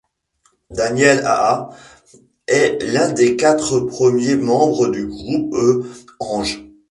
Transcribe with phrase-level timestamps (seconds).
[0.71, 1.75] Daniel Haas
[2.47, 5.55] est l'un des quatre premiers membres du groupe
[6.19, 6.65] Ange.